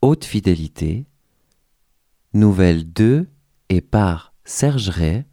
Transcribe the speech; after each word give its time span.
Haute 0.00 0.24
fidélité, 0.24 1.06
nouvelle 2.32 2.92
de 2.92 3.26
et 3.68 3.80
par 3.80 4.32
Serge 4.44 4.90
Ray, 4.90 5.24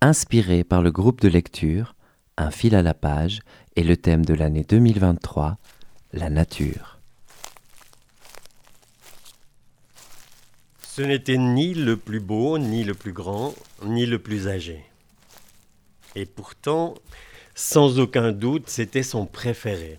inspirée 0.00 0.62
par 0.62 0.82
le 0.82 0.92
groupe 0.92 1.20
de 1.20 1.26
lecture 1.26 1.96
Un 2.36 2.52
fil 2.52 2.76
à 2.76 2.82
la 2.82 2.94
page 2.94 3.40
et 3.74 3.82
le 3.82 3.96
thème 3.96 4.24
de 4.24 4.34
l'année 4.34 4.62
2023, 4.62 5.58
la 6.12 6.30
nature. 6.30 7.00
Ce 10.86 11.02
n'était 11.02 11.38
ni 11.38 11.74
le 11.74 11.96
plus 11.96 12.20
beau, 12.20 12.58
ni 12.58 12.84
le 12.84 12.94
plus 12.94 13.12
grand, 13.12 13.52
ni 13.84 14.06
le 14.06 14.20
plus 14.20 14.46
âgé. 14.46 14.84
Et 16.14 16.24
pourtant, 16.24 16.94
sans 17.56 17.98
aucun 17.98 18.30
doute, 18.30 18.68
c'était 18.68 19.02
son 19.02 19.26
préféré. 19.26 19.98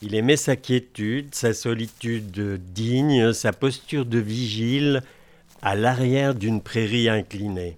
Il 0.00 0.14
aimait 0.14 0.36
sa 0.36 0.54
quiétude, 0.54 1.34
sa 1.34 1.52
solitude 1.52 2.62
digne, 2.72 3.32
sa 3.32 3.52
posture 3.52 4.04
de 4.04 4.18
vigile 4.18 5.02
à 5.60 5.74
l'arrière 5.74 6.34
d'une 6.34 6.60
prairie 6.60 7.08
inclinée. 7.08 7.76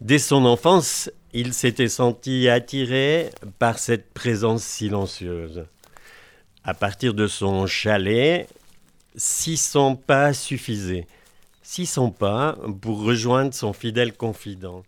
Dès 0.00 0.20
son 0.20 0.44
enfance, 0.44 1.10
il 1.32 1.52
s'était 1.52 1.88
senti 1.88 2.48
attiré 2.48 3.30
par 3.58 3.78
cette 3.78 4.12
présence 4.12 4.62
silencieuse. 4.62 5.66
À 6.62 6.74
partir 6.74 7.12
de 7.12 7.26
son 7.26 7.66
chalet, 7.66 8.48
600 9.16 9.96
pas 9.96 10.32
suffisaient. 10.32 11.06
600 11.62 12.10
pas 12.10 12.56
pour 12.80 13.02
rejoindre 13.02 13.52
son 13.52 13.72
fidèle 13.72 14.12
confident. 14.12 14.84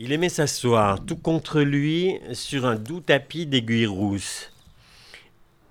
Il 0.00 0.10
aimait 0.10 0.28
s'asseoir 0.28 1.06
tout 1.06 1.16
contre 1.16 1.60
lui 1.60 2.18
sur 2.32 2.66
un 2.66 2.74
doux 2.74 2.98
tapis 2.98 3.46
d'aiguilles 3.46 3.86
rousses. 3.86 4.50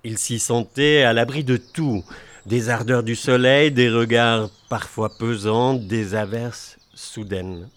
Il 0.02 0.16
s'y 0.16 0.38
sentait 0.38 1.02
à 1.02 1.12
l'abri 1.12 1.44
de 1.44 1.58
tout, 1.58 2.02
des 2.46 2.70
ardeurs 2.70 3.02
du 3.02 3.16
soleil, 3.16 3.70
des 3.70 3.90
regards 3.90 4.48
parfois 4.70 5.10
pesants, 5.18 5.74
des 5.74 6.14
averses 6.14 6.78
soudaines. 6.94 7.68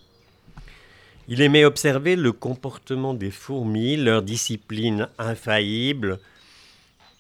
Il 1.28 1.42
aimait 1.42 1.66
observer 1.66 2.16
le 2.16 2.32
comportement 2.32 3.14
des 3.14 3.32
fourmis, 3.32 3.98
leur 3.98 4.22
discipline 4.22 5.10
infaillible, 5.18 6.18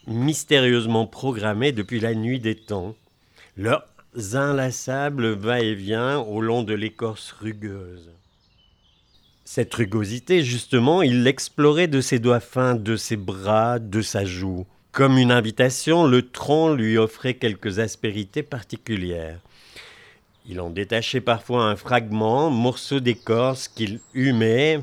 mystérieusement 0.07 1.05
programmée 1.05 1.73
depuis 1.73 1.99
la 1.99 2.15
nuit 2.15 2.39
des 2.39 2.55
temps, 2.55 2.95
leurs 3.57 3.83
inlassables 4.33 5.33
va-et-vient 5.33 6.19
au 6.19 6.39
long 6.39 6.63
de 6.63 6.73
l'écorce 6.73 7.33
rugueuse. 7.33 8.09
Cette 9.49 9.73
rugosité, 9.75 10.43
justement, 10.43 11.01
il 11.01 11.23
l'explorait 11.23 11.87
de 11.87 12.01
ses 12.01 12.19
doigts 12.19 12.41
fins, 12.41 12.75
de 12.75 12.97
ses 12.97 13.15
bras, 13.15 13.79
de 13.79 14.01
sa 14.01 14.25
joue. 14.25 14.67
Comme 14.91 15.17
une 15.17 15.31
invitation, 15.31 16.05
le 16.05 16.29
tronc 16.29 16.73
lui 16.73 16.97
offrait 16.97 17.35
quelques 17.35 17.79
aspérités 17.79 18.43
particulières. 18.43 19.39
Il 20.49 20.59
en 20.59 20.69
détachait 20.69 21.21
parfois 21.21 21.63
un 21.63 21.77
fragment, 21.77 22.49
morceau 22.49 22.99
d'écorce 22.99 23.69
qu'il 23.69 24.01
humait 24.13 24.81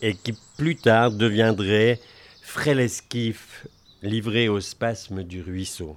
et 0.00 0.14
qui 0.14 0.38
plus 0.56 0.76
tard 0.76 1.10
deviendrait 1.10 1.98
frêle 2.40 2.78
esquif 2.78 3.66
livré 4.00 4.48
au 4.48 4.60
spasme 4.60 5.24
du 5.24 5.42
ruisseau. 5.42 5.96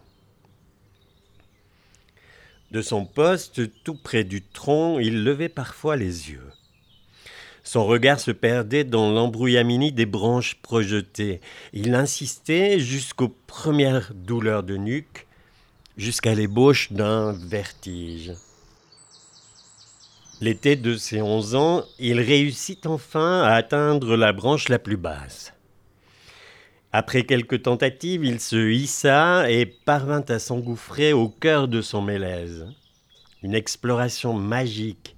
De 2.72 2.82
son 2.82 3.06
poste, 3.06 3.62
tout 3.84 3.96
près 3.96 4.24
du 4.24 4.42
tronc, 4.42 4.98
il 4.98 5.24
levait 5.24 5.50
parfois 5.50 5.96
les 5.96 6.32
yeux. 6.32 6.50
Son 7.68 7.86
regard 7.86 8.22
se 8.22 8.32
perdait 8.32 8.86
dans 8.86 9.12
l'embrouillamini 9.12 9.92
des 9.92 10.06
branches 10.06 10.56
projetées. 10.62 11.42
Il 11.74 11.96
insistait 11.96 12.80
jusqu'aux 12.80 13.36
premières 13.46 14.14
douleurs 14.14 14.64
de 14.64 14.78
nuque, 14.78 15.28
jusqu'à 15.98 16.34
l'ébauche 16.34 16.94
d'un 16.94 17.34
vertige. 17.34 18.32
L'été 20.40 20.78
de 20.78 20.96
ses 20.96 21.22
onze 21.22 21.56
ans, 21.56 21.84
il 22.00 22.22
réussit 22.22 22.86
enfin 22.86 23.42
à 23.42 23.56
atteindre 23.56 24.16
la 24.16 24.32
branche 24.32 24.70
la 24.70 24.80
plus 24.80 24.96
basse. 24.96 25.52
Après 26.94 27.24
quelques 27.24 27.64
tentatives, 27.64 28.24
il 28.24 28.40
se 28.40 28.72
hissa 28.72 29.52
et 29.52 29.66
parvint 29.66 30.24
à 30.30 30.40
s'engouffrer 30.40 31.12
au 31.12 31.28
cœur 31.28 31.68
de 31.68 31.82
son 31.82 32.02
mélèze. 32.02 32.66
Une 33.44 33.56
exploration 33.56 34.32
magique 34.32 35.18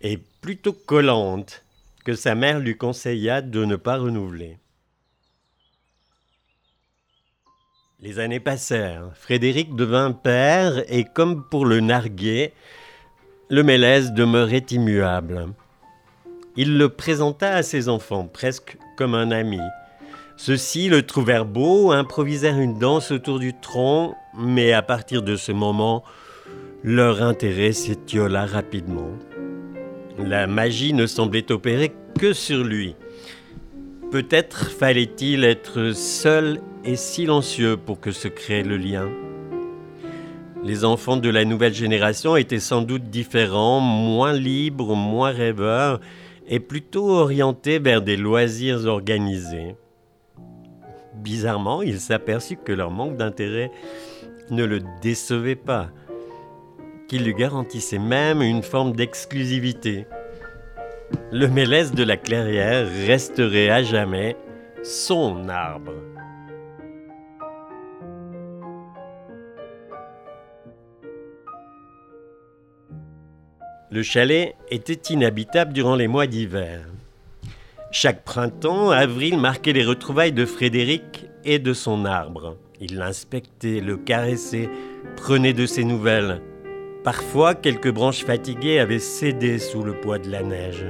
et 0.00 0.18
plutôt 0.40 0.72
collante 0.72 1.63
que 2.04 2.14
sa 2.14 2.34
mère 2.34 2.60
lui 2.60 2.76
conseilla 2.76 3.40
de 3.40 3.64
ne 3.64 3.76
pas 3.76 3.96
renouveler. 3.96 4.58
Les 8.00 8.18
années 8.18 8.40
passèrent. 8.40 9.12
Frédéric 9.14 9.74
devint 9.74 10.12
père 10.12 10.84
et 10.92 11.04
comme 11.04 11.48
pour 11.48 11.64
le 11.64 11.80
narguer, 11.80 12.52
le 13.48 13.62
Mélèze 13.62 14.12
demeurait 14.12 14.66
immuable. 14.70 15.46
Il 16.56 16.76
le 16.76 16.90
présenta 16.90 17.54
à 17.54 17.62
ses 17.62 17.88
enfants 17.88 18.26
presque 18.26 18.76
comme 18.96 19.14
un 19.14 19.30
ami. 19.30 19.60
Ceux-ci 20.36 20.88
le 20.88 21.06
trouvèrent 21.06 21.46
beau, 21.46 21.92
improvisèrent 21.92 22.58
une 22.58 22.78
danse 22.78 23.10
autour 23.10 23.38
du 23.38 23.58
tronc, 23.58 24.14
mais 24.36 24.72
à 24.72 24.82
partir 24.82 25.22
de 25.22 25.36
ce 25.36 25.52
moment, 25.52 26.04
leur 26.82 27.22
intérêt 27.22 27.72
s'étiola 27.72 28.44
rapidement. 28.44 29.12
La 30.18 30.46
magie 30.46 30.92
ne 30.92 31.06
semblait 31.06 31.50
opérer 31.50 31.92
que 32.18 32.32
sur 32.32 32.62
lui. 32.62 32.94
Peut-être 34.12 34.70
fallait-il 34.70 35.44
être 35.44 35.92
seul 35.92 36.60
et 36.84 36.94
silencieux 36.94 37.76
pour 37.76 37.98
que 37.98 38.12
se 38.12 38.28
crée 38.28 38.62
le 38.62 38.76
lien. 38.76 39.08
Les 40.62 40.84
enfants 40.84 41.16
de 41.16 41.28
la 41.28 41.44
nouvelle 41.44 41.74
génération 41.74 42.36
étaient 42.36 42.60
sans 42.60 42.82
doute 42.82 43.10
différents, 43.10 43.80
moins 43.80 44.32
libres, 44.32 44.94
moins 44.94 45.30
rêveurs, 45.30 46.00
et 46.46 46.60
plutôt 46.60 47.08
orientés 47.10 47.78
vers 47.78 48.02
des 48.02 48.16
loisirs 48.16 48.86
organisés. 48.86 49.74
Bizarrement, 51.16 51.82
il 51.82 52.00
s'aperçut 52.00 52.56
que 52.56 52.72
leur 52.72 52.90
manque 52.90 53.16
d'intérêt 53.16 53.70
ne 54.50 54.64
le 54.64 54.80
décevait 55.02 55.56
pas 55.56 55.90
qui 57.14 57.20
lui 57.20 57.34
garantissait 57.34 58.00
même 58.00 58.42
une 58.42 58.64
forme 58.64 58.90
d'exclusivité. 58.90 60.04
Le 61.30 61.46
mélèze 61.46 61.92
de 61.92 62.02
la 62.02 62.16
clairière 62.16 62.88
resterait 63.06 63.70
à 63.70 63.84
jamais 63.84 64.36
son 64.82 65.48
arbre. 65.48 65.92
Le 73.92 74.02
chalet 74.02 74.56
était 74.72 75.12
inhabitable 75.12 75.72
durant 75.72 75.94
les 75.94 76.08
mois 76.08 76.26
d'hiver. 76.26 76.84
Chaque 77.92 78.24
printemps, 78.24 78.90
avril 78.90 79.38
marquait 79.38 79.72
les 79.72 79.84
retrouvailles 79.84 80.32
de 80.32 80.44
Frédéric 80.44 81.26
et 81.44 81.60
de 81.60 81.74
son 81.74 82.06
arbre. 82.06 82.56
Il 82.80 82.96
l'inspectait, 82.96 83.78
le 83.78 83.98
caressait, 83.98 84.68
prenait 85.14 85.52
de 85.52 85.66
ses 85.66 85.84
nouvelles. 85.84 86.42
Parfois, 87.04 87.54
quelques 87.54 87.92
branches 87.92 88.24
fatiguées 88.24 88.78
avaient 88.78 88.98
cédé 88.98 89.58
sous 89.58 89.82
le 89.82 90.00
poids 90.00 90.18
de 90.18 90.30
la 90.30 90.42
neige. 90.42 90.86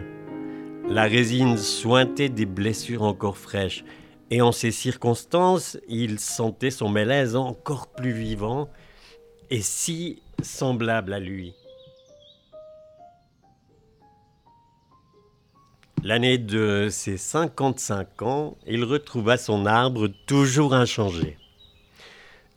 La 0.89 1.03
résine 1.03 1.57
sointait 1.57 2.29
des 2.29 2.47
blessures 2.47 3.03
encore 3.03 3.37
fraîches, 3.37 3.85
et 4.31 4.41
en 4.41 4.53
ces 4.53 4.71
circonstances, 4.71 5.77
il 5.89 6.21
sentait 6.21 6.71
son 6.71 6.89
malaise 6.89 7.35
encore 7.35 7.89
plus 7.89 8.13
vivant 8.13 8.71
et 9.51 9.61
si 9.61 10.23
semblable 10.41 11.13
à 11.13 11.19
lui. 11.19 11.53
L'année 16.05 16.39
de 16.39 16.87
ses 16.93 17.17
55 17.17 18.23
ans, 18.23 18.57
il 18.69 18.85
retrouva 18.85 19.37
son 19.37 19.67
arbre 19.67 20.07
toujours 20.27 20.75
inchangé. 20.75 21.39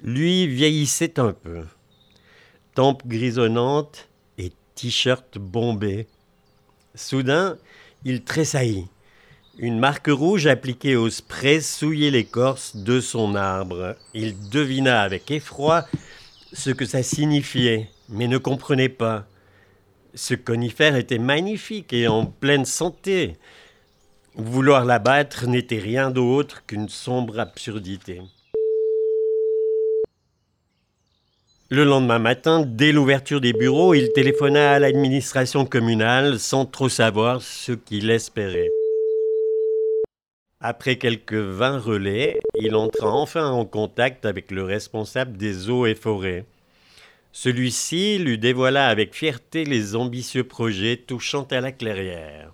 Lui 0.04 0.46
vieillissait 0.46 1.20
un 1.20 1.34
peu 1.34 1.64
tempe 2.78 3.08
grisonnante 3.08 4.08
et 4.38 4.52
t-shirt 4.76 5.40
bombé. 5.40 6.06
Soudain, 6.94 7.58
il 8.06 8.24
tressaillit. 8.24 8.86
Une 9.58 9.80
marque 9.80 10.10
rouge 10.12 10.46
appliquée 10.46 10.96
au 10.96 11.10
spray 11.10 11.60
souillait 11.60 12.12
l'écorce 12.12 12.76
de 12.76 13.02
son 13.02 13.34
arbre. 13.34 13.96
Il 14.14 14.50
devina 14.50 15.02
avec 15.02 15.32
effroi 15.32 15.88
ce 16.54 16.70
que 16.70 16.86
ça 16.86 17.02
signifiait, 17.02 17.90
mais 18.10 18.28
ne 18.28 18.38
comprenait 18.38 18.90
pas. 18.90 19.26
Ce 20.14 20.36
conifère 20.36 20.96
était 20.96 21.18
magnifique 21.18 21.94
et 21.94 22.08
en 22.08 22.28
pleine 22.28 22.66
santé. 22.66 23.38
Vouloir 24.36 24.86
l'abattre 24.86 25.48
n'était 25.48 25.80
rien 25.80 26.12
d'autre 26.12 26.64
qu'une 26.68 26.90
sombre 26.90 27.40
absurdité. 27.40 28.22
Le 31.70 31.84
lendemain 31.84 32.20
matin, 32.20 32.64
dès 32.66 32.94
l'ouverture 32.94 33.42
des 33.42 33.52
bureaux, 33.52 33.94
il 33.94 34.14
téléphona 34.14 34.72
à 34.72 34.80
l'administration 34.80 35.66
communale 35.66 36.40
sans 36.40 36.66
trop 36.66 36.88
savoir 36.88 37.42
ce 37.42 37.74
qu'il 37.74 38.10
espérait. 38.10 38.70
Après 40.62 40.96
quelques 40.96 41.34
vingt 41.34 41.78
relais, 41.78 42.40
il 42.58 42.74
entra 42.74 43.12
enfin 43.12 43.50
en 43.50 43.66
contact 43.66 44.26
avec 44.26 44.50
le 44.50 44.64
responsable 44.64 45.36
des 45.36 45.70
eaux 45.70 45.86
et 45.86 45.96
forêts. 45.96 46.46
Celui-ci 47.34 48.18
lui 48.18 48.38
dévoila 48.38 48.88
avec 48.88 49.14
fierté 49.14 49.66
les 49.66 49.98
ambitieux 49.98 50.46
projets 50.46 50.96
touchant 50.96 51.46
à 51.52 51.60
la 51.60 51.74
clairière. 51.74 52.54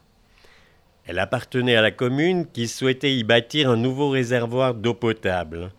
Elle 1.05 1.19
appartenait 1.19 1.75
à 1.75 1.83
la 1.83 1.91
commune 1.91 2.47
qui 2.47 2.67
souhaitait 2.67 3.15
y 3.15 3.23
bâtir 3.23 3.69
un 3.69 3.77
nouveau 3.77 4.09
réservoir 4.09 4.73
d'eau 4.73 4.95
potable. 4.95 5.71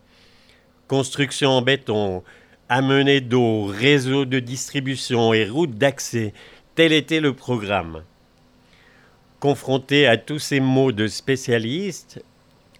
Construction 0.86 1.50
en 1.50 1.62
béton, 1.62 2.22
amenée 2.68 3.20
d'eau, 3.20 3.64
réseau 3.66 4.24
de 4.24 4.38
distribution 4.38 5.34
et 5.34 5.48
route 5.48 5.76
d'accès, 5.76 6.32
tel 6.74 6.92
était 6.92 7.20
le 7.20 7.34
programme. 7.34 8.02
Confronté 9.40 10.06
à 10.06 10.16
tous 10.16 10.38
ces 10.38 10.60
mots 10.60 10.92
de 10.92 11.06
spécialistes, 11.06 12.24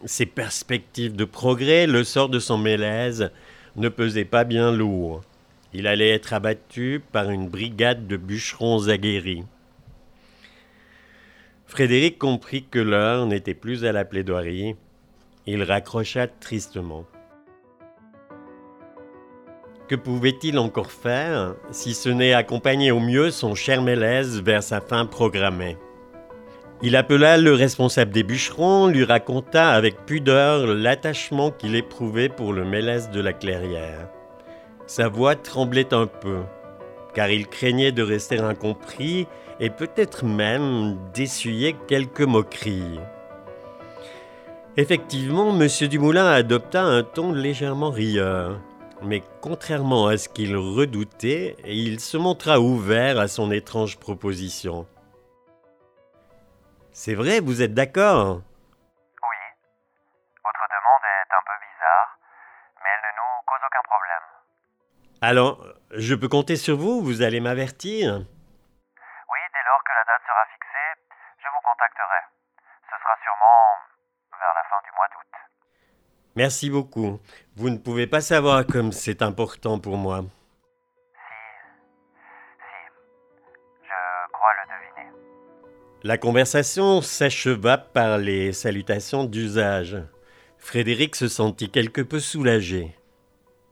ces 0.04 0.26
perspectives 0.26 1.14
de 1.14 1.24
progrès, 1.24 1.86
le 1.86 2.04
sort 2.04 2.28
de 2.28 2.38
son 2.38 2.58
mélèze 2.58 3.30
ne 3.76 3.88
pesait 3.88 4.24
pas 4.24 4.44
bien 4.44 4.72
lourd. 4.72 5.22
Il 5.72 5.86
allait 5.86 6.10
être 6.10 6.32
abattu 6.32 7.02
par 7.12 7.30
une 7.30 7.48
brigade 7.48 8.06
de 8.06 8.16
bûcherons 8.16 8.88
aguerris. 8.88 9.44
Frédéric 11.66 12.18
comprit 12.18 12.64
que 12.70 12.78
l'heure 12.78 13.26
n'était 13.26 13.54
plus 13.54 13.84
à 13.84 13.92
la 13.92 14.04
plaidoirie. 14.04 14.76
Il 15.46 15.62
raccrocha 15.62 16.28
tristement. 16.28 17.04
Que 19.94 20.00
pouvait-il 20.00 20.58
encore 20.58 20.90
faire 20.90 21.54
si 21.70 21.94
ce 21.94 22.08
n'est 22.08 22.32
accompagner 22.32 22.90
au 22.90 22.98
mieux 22.98 23.30
son 23.30 23.54
cher 23.54 23.80
Mélèze 23.80 24.42
vers 24.42 24.64
sa 24.64 24.80
fin 24.80 25.06
programmée? 25.06 25.78
Il 26.82 26.96
appela 26.96 27.36
le 27.36 27.54
responsable 27.54 28.10
des 28.10 28.24
bûcherons, 28.24 28.88
lui 28.88 29.04
raconta 29.04 29.70
avec 29.70 30.04
pudeur 30.04 30.66
l'attachement 30.66 31.52
qu'il 31.52 31.76
éprouvait 31.76 32.28
pour 32.28 32.52
le 32.52 32.64
mélèze 32.64 33.08
de 33.10 33.20
la 33.20 33.32
clairière. 33.32 34.08
Sa 34.88 35.06
voix 35.06 35.36
tremblait 35.36 35.94
un 35.94 36.08
peu, 36.08 36.40
car 37.14 37.30
il 37.30 37.46
craignait 37.46 37.92
de 37.92 38.02
rester 38.02 38.40
incompris 38.40 39.28
et 39.60 39.70
peut-être 39.70 40.24
même 40.24 40.98
d'essuyer 41.14 41.76
quelques 41.86 42.22
moqueries. 42.22 42.98
Effectivement, 44.76 45.56
M. 45.56 45.68
Dumoulin 45.88 46.26
adopta 46.26 46.82
un 46.82 47.04
ton 47.04 47.30
légèrement 47.30 47.90
rieur, 47.90 48.58
mais 49.04 49.22
contrairement 49.40 50.06
à 50.06 50.16
ce 50.16 50.28
qu'il 50.28 50.56
redoutait, 50.56 51.56
il 51.64 52.00
se 52.00 52.16
montra 52.16 52.58
ouvert 52.60 53.18
à 53.18 53.28
son 53.28 53.50
étrange 53.50 53.98
proposition. 53.98 54.86
C'est 56.92 57.14
vrai, 57.14 57.40
vous 57.40 57.62
êtes 57.62 57.74
d'accord? 57.74 58.36
Oui. 58.36 59.40
Votre 60.44 60.64
demande 60.70 61.04
est 61.04 61.34
un 61.34 61.44
peu 61.44 61.56
bizarre, 61.60 62.18
mais 62.82 62.90
elle 62.94 63.04
ne 63.10 63.16
nous 63.18 63.34
cause 63.46 63.60
aucun 63.66 63.84
problème. 63.84 64.24
Alors, 65.20 65.66
je 65.90 66.14
peux 66.14 66.28
compter 66.28 66.56
sur 66.56 66.76
vous 66.76 67.02
Vous 67.02 67.22
allez 67.22 67.40
m'avertir? 67.40 68.14
Oui, 68.14 69.40
dès 69.52 69.64
lors 69.66 69.82
que 69.84 69.92
la 69.92 70.04
date 70.06 70.22
sera 70.26 70.44
fixée, 70.52 70.90
je 71.38 71.48
vous 71.48 71.62
contacterai. 71.64 72.22
Merci 76.36 76.68
beaucoup. 76.68 77.20
Vous 77.56 77.70
ne 77.70 77.78
pouvez 77.78 78.06
pas 78.06 78.20
savoir 78.20 78.66
comme 78.66 78.90
c'est 78.90 79.22
important 79.22 79.78
pour 79.78 79.96
moi. 79.96 80.24
La 86.02 86.18
conversation 86.18 87.00
s'acheva 87.00 87.78
par 87.78 88.18
les 88.18 88.52
salutations 88.52 89.24
d'usage. 89.24 89.96
Frédéric 90.58 91.16
se 91.16 91.28
sentit 91.28 91.70
quelque 91.70 92.02
peu 92.02 92.20
soulagé. 92.20 92.94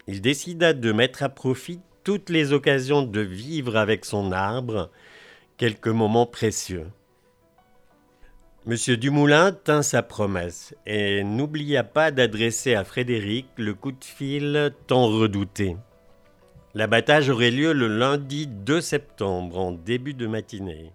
Il 0.06 0.20
décida 0.20 0.72
de 0.72 0.92
mettre 0.92 1.22
à 1.22 1.28
profit 1.28 1.80
toutes 2.04 2.30
les 2.30 2.52
occasions 2.52 3.02
de 3.02 3.20
vivre 3.20 3.76
avec 3.76 4.04
son 4.04 4.32
arbre 4.32 4.90
quelques 5.58 5.88
moments 5.88 6.26
précieux. 6.26 6.86
Monsieur 8.64 8.96
Dumoulin 8.96 9.50
tint 9.50 9.82
sa 9.82 10.04
promesse 10.04 10.72
et 10.86 11.24
n'oublia 11.24 11.82
pas 11.82 12.12
d'adresser 12.12 12.76
à 12.76 12.84
Frédéric 12.84 13.46
le 13.56 13.74
coup 13.74 13.90
de 13.90 14.04
fil 14.04 14.72
tant 14.86 15.08
redouté. 15.08 15.76
L'abattage 16.72 17.28
aurait 17.28 17.50
lieu 17.50 17.72
le 17.72 17.88
lundi 17.88 18.46
2 18.46 18.80
septembre 18.80 19.58
en 19.58 19.72
début 19.72 20.14
de 20.14 20.28
matinée. 20.28 20.92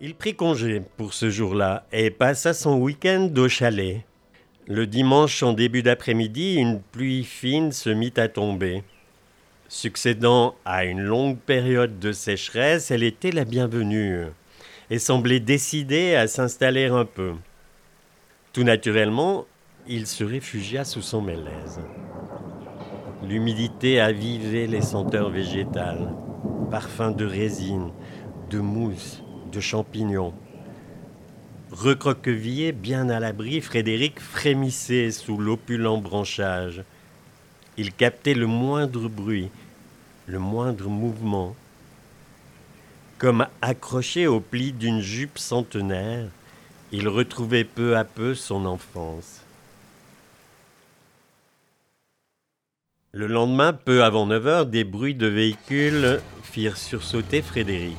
Il 0.00 0.14
prit 0.14 0.34
congé 0.34 0.80
pour 0.96 1.12
ce 1.12 1.28
jour-là 1.28 1.86
et 1.92 2.10
passa 2.10 2.54
son 2.54 2.78
week-end 2.78 3.30
au 3.36 3.46
chalet. 3.46 4.06
Le 4.66 4.86
dimanche 4.86 5.42
en 5.42 5.52
début 5.52 5.82
d'après-midi, 5.82 6.54
une 6.54 6.80
pluie 6.80 7.24
fine 7.24 7.72
se 7.72 7.90
mit 7.90 8.14
à 8.16 8.28
tomber. 8.28 8.82
Succédant 9.76 10.54
à 10.64 10.84
une 10.84 11.00
longue 11.00 11.36
période 11.36 11.98
de 11.98 12.12
sécheresse, 12.12 12.92
elle 12.92 13.02
était 13.02 13.32
la 13.32 13.44
bienvenue 13.44 14.26
et 14.88 15.00
semblait 15.00 15.40
décidée 15.40 16.14
à 16.14 16.28
s'installer 16.28 16.86
un 16.86 17.04
peu. 17.04 17.32
Tout 18.52 18.62
naturellement, 18.62 19.46
il 19.88 20.06
se 20.06 20.22
réfugia 20.22 20.84
sous 20.84 21.02
son 21.02 21.22
mélèze. 21.22 21.80
L'humidité 23.24 23.98
avivait 23.98 24.68
les 24.68 24.80
senteurs 24.80 25.30
végétales, 25.30 26.14
parfums 26.70 27.16
de 27.16 27.26
résine, 27.26 27.90
de 28.50 28.60
mousse, 28.60 29.24
de 29.50 29.58
champignons. 29.58 30.34
Recroquevillé, 31.72 32.70
bien 32.70 33.08
à 33.08 33.18
l'abri, 33.18 33.60
Frédéric 33.60 34.20
frémissait 34.20 35.10
sous 35.10 35.36
l'opulent 35.36 35.98
branchage. 35.98 36.84
Il 37.76 37.92
captait 37.92 38.34
le 38.34 38.46
moindre 38.46 39.08
bruit, 39.08 39.50
le 40.26 40.38
moindre 40.38 40.88
mouvement. 40.88 41.54
Comme 43.18 43.46
accroché 43.62 44.26
au 44.26 44.40
pli 44.40 44.72
d'une 44.72 45.00
jupe 45.00 45.38
centenaire, 45.38 46.26
il 46.92 47.08
retrouvait 47.08 47.64
peu 47.64 47.96
à 47.96 48.04
peu 48.04 48.34
son 48.34 48.64
enfance. 48.64 49.40
Le 53.12 53.26
lendemain, 53.26 53.72
peu 53.72 54.02
avant 54.02 54.26
9 54.26 54.46
heures, 54.46 54.66
des 54.66 54.82
bruits 54.82 55.14
de 55.14 55.26
véhicules 55.26 56.20
firent 56.42 56.76
sursauter 56.76 57.42
Frédéric. 57.42 57.96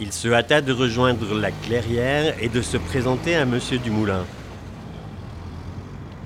Il 0.00 0.12
se 0.12 0.28
hâta 0.28 0.60
de 0.60 0.72
rejoindre 0.72 1.34
la 1.34 1.50
clairière 1.50 2.34
et 2.42 2.48
de 2.48 2.62
se 2.62 2.76
présenter 2.76 3.36
à 3.36 3.44
Monsieur 3.44 3.78
Dumoulin. 3.78 4.24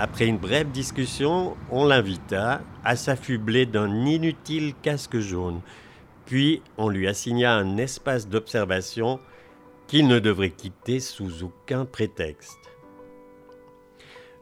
Après 0.01 0.27
une 0.27 0.39
brève 0.39 0.71
discussion, 0.71 1.57
on 1.73 1.85
l'invita 1.85 2.61
à 2.85 2.95
s'affubler 2.95 3.67
d'un 3.67 4.05
inutile 4.07 4.75
casque 4.81 5.19
jaune, 5.19 5.61
puis 6.25 6.63
on 6.77 6.89
lui 6.89 7.09
assigna 7.09 7.55
un 7.55 7.79
espace 7.79 8.29
d'observation 8.29 9.19
qu'il 9.89 10.07
ne 10.07 10.21
devrait 10.21 10.51
quitter 10.51 11.01
sous 11.01 11.43
aucun 11.43 11.85
prétexte. 11.85 12.59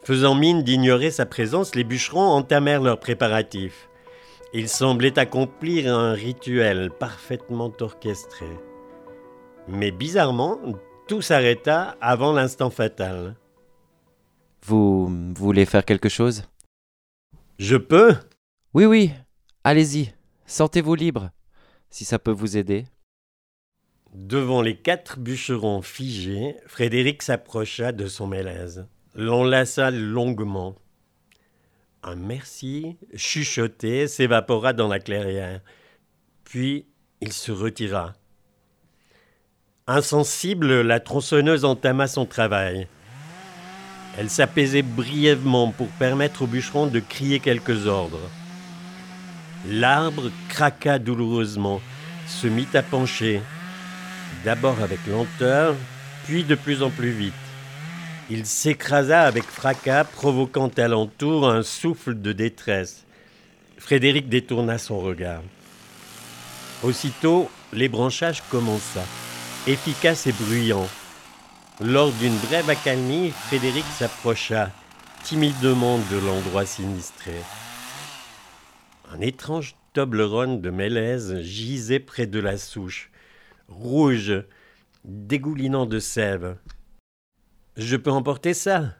Faisant 0.02 0.34
mine 0.34 0.62
d'ignorer 0.62 1.10
sa 1.10 1.24
présence, 1.24 1.74
les 1.74 1.84
bûcherons 1.84 2.20
entamèrent 2.20 2.82
leurs 2.82 3.00
préparatifs. 3.00 3.88
Ils 4.52 4.68
semblaient 4.68 5.18
accomplir 5.18 5.92
un 5.92 6.12
rituel 6.12 6.90
parfaitement 6.90 7.72
orchestré. 7.80 8.46
Mais 9.68 9.90
bizarrement, 9.90 10.58
tout 11.08 11.22
s'arrêta 11.22 11.96
avant 12.00 12.32
l'instant 12.32 12.70
fatal. 12.70 13.36
Vous 14.66 15.32
voulez 15.34 15.64
faire 15.64 15.84
quelque 15.84 16.08
chose? 16.08 16.42
Je 17.60 17.76
peux? 17.76 18.16
Oui, 18.74 18.84
oui. 18.84 19.12
Allez-y. 19.62 20.12
Sentez-vous 20.44 20.96
libre, 20.96 21.30
si 21.88 22.04
ça 22.04 22.18
peut 22.18 22.32
vous 22.32 22.56
aider. 22.56 22.84
Devant 24.12 24.62
les 24.62 24.76
quatre 24.76 25.20
bûcherons 25.20 25.82
figés, 25.82 26.56
Frédéric 26.66 27.22
s'approcha 27.22 27.92
de 27.92 28.08
son 28.08 28.26
mélèze, 28.26 28.88
l'enlaça 29.14 29.92
longuement. 29.92 30.74
Un 32.02 32.16
merci 32.16 32.96
chuchoté 33.14 34.08
s'évapora 34.08 34.72
dans 34.72 34.88
la 34.88 34.98
clairière. 34.98 35.60
Puis 36.42 36.86
il 37.20 37.32
se 37.32 37.52
retira. 37.52 38.14
Insensible, 39.86 40.80
la 40.80 40.98
tronçonneuse 40.98 41.64
entama 41.64 42.08
son 42.08 42.26
travail. 42.26 42.88
Elle 44.18 44.30
s'apaisait 44.30 44.82
brièvement 44.82 45.72
pour 45.72 45.88
permettre 45.88 46.42
au 46.42 46.46
bûcheron 46.46 46.86
de 46.86 47.00
crier 47.00 47.40
quelques 47.40 47.86
ordres. 47.86 48.30
L'arbre 49.68 50.30
craqua 50.48 50.98
douloureusement, 50.98 51.80
se 52.26 52.46
mit 52.46 52.68
à 52.74 52.82
pencher, 52.82 53.42
d'abord 54.44 54.80
avec 54.82 55.00
lenteur, 55.06 55.74
puis 56.24 56.44
de 56.44 56.54
plus 56.54 56.82
en 56.82 56.90
plus 56.90 57.10
vite. 57.10 57.34
Il 58.30 58.46
s'écrasa 58.46 59.22
avec 59.22 59.44
fracas, 59.44 60.04
provoquant 60.04 60.70
alentour 60.76 61.48
un 61.48 61.62
souffle 61.62 62.20
de 62.20 62.32
détresse. 62.32 63.04
Frédéric 63.78 64.28
détourna 64.28 64.78
son 64.78 64.98
regard. 64.98 65.42
Aussitôt, 66.82 67.50
l'ébranchage 67.72 68.42
commença. 68.50 69.04
efficace 69.66 70.26
et 70.26 70.32
bruyant. 70.32 70.86
Lors 71.82 72.10
d'une 72.10 72.36
brève 72.38 72.70
accalmie, 72.70 73.30
Frédéric 73.30 73.84
s'approcha 73.84 74.70
timidement 75.22 75.98
de 76.10 76.16
l'endroit 76.24 76.64
sinistré. 76.64 77.34
Un 79.12 79.20
étrange 79.20 79.76
Toblerone 79.92 80.62
de 80.62 80.70
mélèze 80.70 81.38
gisait 81.42 82.00
près 82.00 82.26
de 82.26 82.40
la 82.40 82.56
souche, 82.56 83.10
rouge, 83.68 84.42
dégoulinant 85.04 85.84
de 85.84 85.98
sève. 85.98 86.56
Je 87.76 87.96
peux 87.96 88.10
emporter 88.10 88.54
ça? 88.54 88.94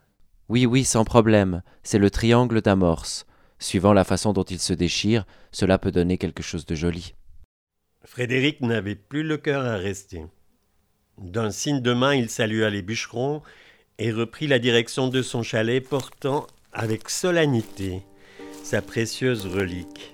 Oui, 0.51 0.67
oui, 0.67 0.85
sans 0.85 1.05
problème. 1.05 1.63
C'est 1.83 1.99
le 1.99 2.11
triangle 2.11 2.61
d'amorce. 2.61 3.25
Suivant 3.59 3.95
la 3.95 4.05
façon 4.05 4.35
dont 4.35 4.45
il 4.45 4.59
se 4.59 4.75
déchire, 4.75 5.25
cela 5.51 5.79
peut 5.79 5.93
donner 5.93 6.19
quelque 6.19 6.43
chose 6.43 6.67
de 6.67 6.75
joli. 6.75 7.15
Frédéric 8.05 8.61
n'avait 8.61 8.97
plus 8.97 9.23
le 9.23 9.39
cœur 9.39 9.65
à 9.65 9.77
rester. 9.77 10.27
D'un 11.19 11.51
signe 11.51 11.81
de 11.81 11.95
main, 11.95 12.15
il 12.15 12.29
salua 12.29 12.69
les 12.69 12.83
bûcherons 12.83 13.43
et 13.99 14.13
reprit 14.13 14.47
la 14.47 14.59
direction 14.59 15.09
de 15.09 15.23
son 15.23 15.43
chalet, 15.43 15.83
portant 15.83 16.47
avec 16.73 17.09
solennité 17.09 18.03
sa 18.63 18.83
précieuse 18.83 19.47
relique. 19.47 20.13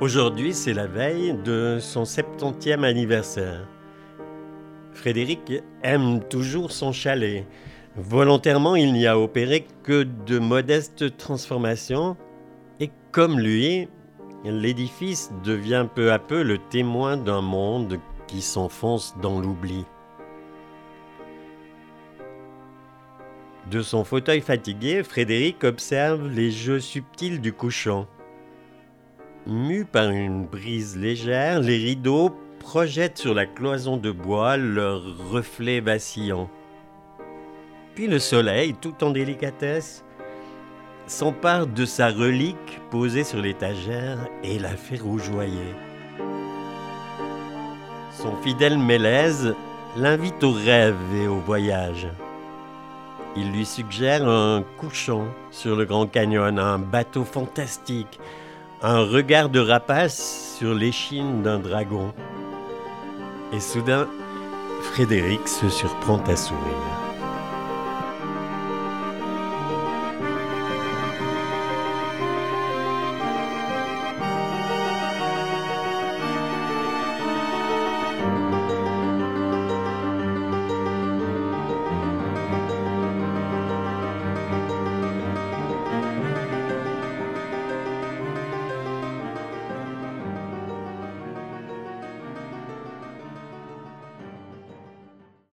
Aujourd'hui, 0.00 0.52
c'est 0.52 0.74
la 0.74 0.86
veille 0.86 1.34
de 1.42 1.78
son 1.80 2.04
70e 2.04 2.84
anniversaire. 2.84 3.66
Frédéric 4.96 5.52
aime 5.82 6.20
toujours 6.28 6.72
son 6.72 6.90
chalet. 6.90 7.44
Volontairement, 7.96 8.76
il 8.76 8.92
n'y 8.94 9.06
a 9.06 9.18
opéré 9.18 9.66
que 9.82 10.02
de 10.02 10.38
modestes 10.38 11.16
transformations. 11.18 12.16
Et 12.80 12.90
comme 13.12 13.38
lui, 13.38 13.88
l'édifice 14.44 15.30
devient 15.44 15.86
peu 15.94 16.12
à 16.12 16.18
peu 16.18 16.42
le 16.42 16.58
témoin 16.58 17.16
d'un 17.16 17.42
monde 17.42 18.00
qui 18.26 18.40
s'enfonce 18.40 19.14
dans 19.22 19.38
l'oubli. 19.38 19.84
De 23.70 23.82
son 23.82 24.02
fauteuil 24.04 24.40
fatigué, 24.40 25.02
Frédéric 25.02 25.62
observe 25.64 26.28
les 26.28 26.50
jeux 26.50 26.80
subtils 26.80 27.40
du 27.40 27.52
couchant. 27.52 28.06
Mus 29.46 29.84
par 29.84 30.10
une 30.10 30.46
brise 30.46 30.96
légère, 30.96 31.60
les 31.60 31.76
rideaux 31.76 32.34
projettent 32.66 33.18
sur 33.18 33.32
la 33.32 33.46
cloison 33.46 33.96
de 33.96 34.10
bois 34.10 34.56
leurs 34.56 35.04
reflets 35.30 35.78
vacillants. 35.78 36.50
Puis 37.94 38.08
le 38.08 38.18
soleil, 38.18 38.74
tout 38.74 39.04
en 39.04 39.10
délicatesse, 39.10 40.04
s'empare 41.06 41.68
de 41.68 41.84
sa 41.84 42.08
relique 42.08 42.80
posée 42.90 43.22
sur 43.22 43.40
l'étagère 43.40 44.18
et 44.42 44.58
la 44.58 44.70
fait 44.70 45.00
rougeoyer. 45.00 45.76
Son 48.10 48.34
fidèle 48.42 48.78
Mélèze 48.78 49.54
l'invite 49.96 50.42
au 50.42 50.50
rêve 50.50 50.96
et 51.22 51.28
au 51.28 51.38
voyage. 51.38 52.08
Il 53.36 53.52
lui 53.52 53.64
suggère 53.64 54.28
un 54.28 54.64
couchant 54.76 55.28
sur 55.52 55.76
le 55.76 55.84
Grand 55.84 56.08
Canyon, 56.08 56.58
un 56.58 56.80
bateau 56.80 57.22
fantastique, 57.22 58.18
un 58.82 59.04
regard 59.04 59.50
de 59.50 59.60
rapace 59.60 60.56
sur 60.58 60.74
l'échine 60.74 61.42
d'un 61.42 61.60
dragon. 61.60 62.12
Et 63.52 63.60
soudain, 63.60 64.08
Frédéric 64.82 65.46
se 65.46 65.68
surprend 65.68 66.18
à 66.24 66.36
sourire. 66.36 66.95